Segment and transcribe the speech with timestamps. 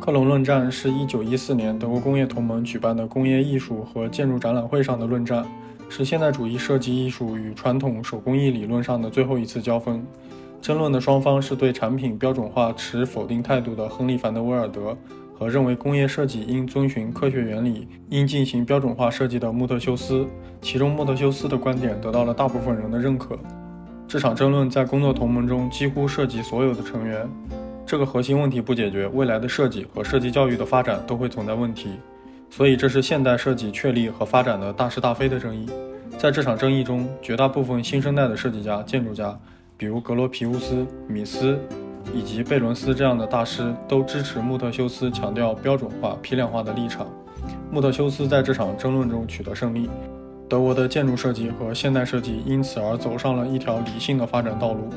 [0.00, 5.44] 科隆论战是一九一四年德国工业同盟举办的工业艺术和建筑展览会上的论战，
[5.88, 10.02] 是现代主义设计艺术与传统手工艺理论上的最后一次交锋。
[10.60, 14.96] 争论的双方是对产品标准化持否定态度的亨利·凡德威尔德
[15.32, 20.26] 和认为工业设计应遵循科学原理、应进行标准化设计的穆特修斯。
[20.60, 23.38] 其中，穆特修斯的观点得到了大部分人的认可。
[24.08, 27.28] 这场争论在工作同盟中几乎涉及所有的成员。
[27.88, 31.88] 这个核心问题不解决，未来的设计和设计教育的发展都会存在问题。
[32.50, 35.66] 所以，这是现代设计确立和发展的大是大非的争议。
[36.18, 39.34] 在这场争议中，绝大部分新生代的设计家、建筑家，
[39.78, 41.58] 比如格罗皮乌斯、米斯
[42.12, 47.06] 以及贝伦斯这样的大师，都支持穆特修斯强调标准化、批量化的立场。
[47.70, 49.88] 穆特修斯在这场争论中取得胜利，
[50.46, 54.90] 德国的建筑设计和现代设计因此而走上了一条理性的发展道路。